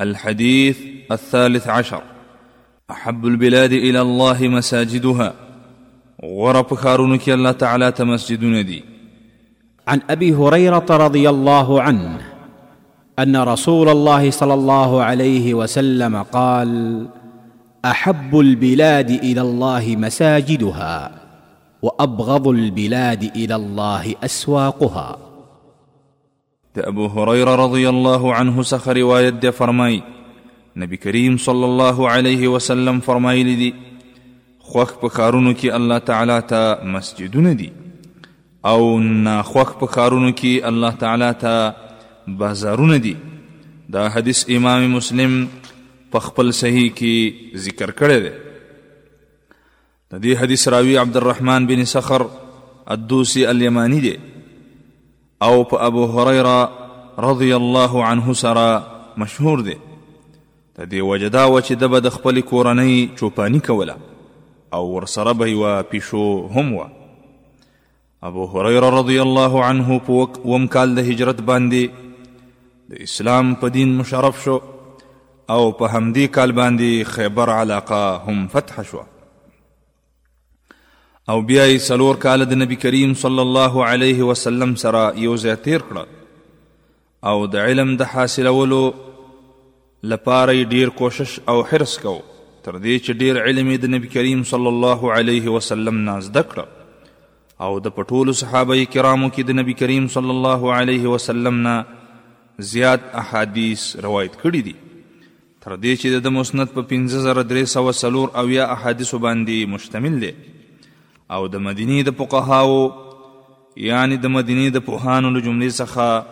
الحديث 0.00 0.78
الثالث 1.12 1.68
عشر 1.68 2.02
أحب 2.90 3.26
البلاد 3.26 3.72
إلى 3.72 4.00
الله 4.00 4.38
مساجدها 4.48 5.34
ورب 6.22 6.74
خارنك 6.74 7.28
الله 7.28 7.52
تعالى 7.52 7.92
تمسجد 7.92 8.44
ندي 8.44 8.84
عن 9.88 10.00
أبي 10.10 10.34
هريرة 10.34 10.84
رضي 10.90 11.28
الله 11.28 11.82
عنه 11.82 12.18
أن 13.18 13.36
رسول 13.36 13.88
الله 13.88 14.30
صلى 14.30 14.54
الله 14.54 15.02
عليه 15.02 15.54
وسلم 15.54 16.22
قال 16.22 17.06
أحب 17.84 18.38
البلاد 18.40 19.10
إلى 19.10 19.40
الله 19.40 19.94
مساجدها 19.98 21.10
وأبغض 21.82 22.48
البلاد 22.48 23.30
إلى 23.36 23.54
الله 23.54 24.14
أسواقها 24.24 25.18
د 26.78 26.84
ابو 26.90 27.04
هريره 27.14 27.52
رضی 27.64 27.84
الله 27.92 28.22
عنه 28.40 28.56
څخه 28.72 28.92
روایت 28.96 29.34
دی 29.44 29.50
فرمای 29.54 29.94
نبی 30.82 30.96
کریم 31.04 31.34
صلی 31.46 31.64
الله 31.70 31.98
علیه 32.10 32.48
وسلم 32.52 33.00
فرمایلی 33.06 33.54
دی 33.62 33.70
خوخ 34.58 34.98
په 35.00 35.08
کارونو 35.16 35.54
کې 35.54 35.70
الله 35.78 35.98
تعالی 36.10 36.36
ته 36.52 36.92
مسجدونه 36.92 37.52
دي 37.64 37.68
او 38.74 38.84
ناخوخ 39.26 39.72
په 39.82 39.86
کارونو 39.98 40.32
کې 40.32 40.66
الله 40.70 40.90
تعالی 41.02 41.32
ته 41.42 41.74
بازارونه 42.44 42.96
دي 43.08 43.14
دا 43.98 44.06
حدیث 44.18 44.44
امام 44.60 44.86
مسلم 44.96 45.36
په 46.12 46.18
خپل 46.30 46.50
صحیح 46.62 46.88
کې 47.02 47.62
ذکر 47.68 47.90
کړی 48.04 48.28
دی 48.28 48.34
د 48.70 50.24
دې 50.24 50.42
حدیث 50.44 50.68
راوی 50.76 50.96
عبدالرحمن 51.06 51.66
بن 51.74 51.84
سخر 51.98 52.26
الدوسی 52.96 53.46
الیمانی 53.46 54.00
دی 54.10 54.16
او 55.46 55.64
په 55.68 55.76
ابو 55.88 56.02
هريره 56.14 56.56
رضی 57.24 57.50
الله 57.58 58.04
عنه 58.08 58.32
سره 58.44 58.66
مشهور 59.22 59.60
دی 59.68 59.74
د 59.84 60.88
دې 60.90 61.00
وجدا 61.10 61.44
و 61.52 61.60
چې 61.66 61.78
د 61.82 61.90
بد 61.94 62.08
خپل 62.16 62.40
کورنۍ 62.50 62.98
چوپانی 63.20 63.60
کوله 63.68 63.94
او 64.78 64.82
ورسره 64.90 65.32
به 65.42 65.54
و 65.62 65.70
پیشو 65.92 66.24
هم 66.56 66.74
و 66.80 66.84
ابو 68.30 68.46
هريره 68.54 68.90
رضی 68.98 69.16
الله 69.24 69.62
عنه 69.70 69.98
په 70.10 70.50
وم 70.52 70.66
کال 70.76 70.92
د 71.00 71.08
هجرت 71.12 71.40
باندې 71.52 72.34
د 72.92 73.02
اسلام 73.08 73.54
په 73.62 73.72
دین 73.78 73.94
مشرف 74.02 74.44
شو 74.44 74.58
او 74.64 75.62
په 75.78 75.90
همدې 75.94 76.36
کال 76.38 76.52
باندې 76.60 77.10
خیبر 77.14 77.54
علاقه 77.62 78.02
هم 78.28 78.46
فتح 78.56 78.82
شوه 78.90 79.06
او 81.28 81.40
بیا 81.48 81.64
یې 81.64 81.82
څلور 81.86 82.14
کاله 82.22 82.46
د 82.50 82.58
نبی 82.60 82.76
کریم 82.82 83.10
صلی 83.22 83.40
الله 83.42 83.84
علیه 83.86 84.22
وسلم 84.28 84.70
سره 84.82 85.00
یو 85.24 85.32
ځای 85.42 85.56
تیر 85.64 85.82
کړه 85.86 87.32
او 87.32 87.46
د 87.54 87.64
علم 87.70 87.90
د 88.02 88.08
حاصلولو 88.12 88.78
لپاره 90.12 90.54
یې 90.58 90.70
ډیر 90.76 90.88
کوشش 91.00 91.34
او 91.52 91.56
حرس 91.72 91.96
کو 92.04 92.14
تر 92.68 92.78
دې 92.78 93.04
چې 93.04 93.20
ډیر 93.24 93.40
علم 93.50 93.68
د 93.82 93.92
نبی 93.96 94.08
کریم 94.14 94.42
صلی 94.52 94.70
الله 94.72 95.10
علیه 95.18 95.56
وسلم 95.56 95.98
نه 96.08 96.14
زده 96.28 96.42
کړه 96.52 97.66
او 97.66 97.74
د 97.88 97.94
پټولو 97.98 98.36
صحابه 98.42 98.86
کرامو 98.94 99.28
کې 99.28 99.50
د 99.50 99.58
نبی 99.60 99.74
کریم 99.82 100.06
صلی 100.16 100.32
الله 100.36 100.70
علیه 100.78 101.12
وسلم 101.16 101.58
نه 101.68 101.76
زیات 102.70 103.04
احادیث 103.24 103.84
روایت 104.06 104.40
کړي 104.44 104.64
دي 104.70 104.74
تر 105.66 105.76
دې 105.76 106.00
چې 106.02 106.26
د 106.28 106.34
مسند 106.38 106.72
په 106.78 106.88
15300 106.94 108.18
او 108.42 108.46
یا 108.56 108.70
احادیث 108.78 109.14
باندې 109.26 109.70
مشتمل 109.74 110.16
دي 110.26 110.32
او 111.34 111.46
د 111.54 111.62
مدینه 111.64 112.02
د 112.06 112.10
فقهاو 112.10 112.92
یعنی 113.88 114.16
د 114.22 114.26
مدینه 114.36 114.68
د 114.76 114.82
پوهانو 114.86 115.30
له 115.36 115.40
جملې 115.46 115.70
څخه 115.80 116.26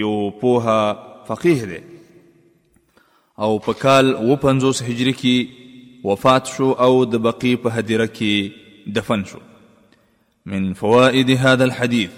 یو 0.00 0.12
پوها 0.40 0.80
فقيه 1.28 1.64
دی 1.70 1.80
او 3.46 3.48
په 3.68 3.72
کال 3.84 4.12
و 4.14 4.36
50 4.44 4.82
هجری 4.90 5.14
کې 5.22 6.04
وفات 6.10 6.46
شو 6.56 6.70
او 6.86 6.90
د 7.12 7.16
بقی 7.28 7.54
په 7.64 7.70
هدیره 7.78 8.06
کې 8.20 8.94
دفن 9.00 9.24
شو 9.32 9.38
من 10.54 10.70
فوائد 10.84 11.30
هذا 11.30 11.64
الحديث 11.70 12.10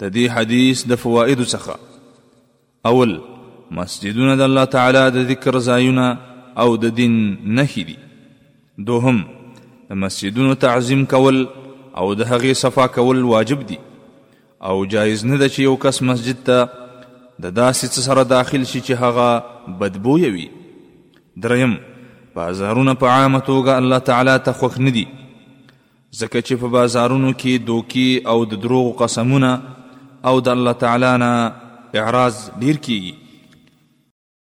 د 0.00 0.10
دې 0.10 0.30
حدیث 0.38 0.86
د 0.90 0.94
فوائد 1.06 1.44
څخه 1.44 1.76
اول 2.92 3.18
مسجدونه 3.76 4.34
د 4.36 4.40
الله 4.50 4.64
تعالی 4.74 5.08
د 5.14 5.28
ذکر 5.32 5.58
زایونه 5.72 6.12
او 6.62 6.72
د 6.84 6.94
دین 7.00 7.18
نهی 7.58 7.82
دي 7.90 7.96
دوهم 8.90 9.26
د 9.90 9.96
مسجدونو 10.02 10.54
تعظیم 10.64 11.04
کول 11.12 11.36
او 11.98 12.06
د 12.14 12.20
هغې 12.30 12.52
صفا 12.62 12.86
کول 12.94 13.20
واجب 13.26 13.60
دي 13.68 13.76
او 14.70 14.72
جایز 14.94 15.22
نه 15.30 15.36
ده 15.42 15.48
چې 15.52 15.60
یو 15.68 15.76
کس 15.84 16.00
مسجد 16.08 16.40
ته 16.48 16.66
د 16.72 17.54
داسې 17.60 17.86
څه 17.94 18.00
سره 18.08 18.24
داخل 18.32 18.66
شي 18.72 18.80
چې 18.88 19.00
هغه 19.04 19.28
بدبویه 19.82 20.32
وي 20.34 20.44
دریم 21.46 21.72
بازارونه 22.34 22.94
په 23.04 23.12
عامه 23.16 23.40
توګه 23.50 23.76
الله 23.82 23.98
تعالی 24.08 24.34
ته 24.48 24.52
خوښ 24.58 24.80
نه 24.88 24.96
دي 24.96 25.04
ځکه 26.20 26.34
چې 26.34 26.60
په 26.64 26.68
بازارونو 26.74 27.32
کې 27.32 27.64
دوکې 27.70 28.34
او 28.34 28.44
د 28.52 28.60
دروغو 28.66 28.92
قسمونه 29.02 29.54
او 30.32 30.36
د 30.50 30.52
الله 30.56 30.72
تعالی 30.84 31.14
نه 31.24 32.02
اعراض 32.02 32.44
ډیر 32.66 32.82
کیږي 32.88 33.16